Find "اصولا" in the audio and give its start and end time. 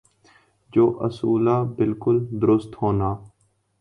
1.07-1.57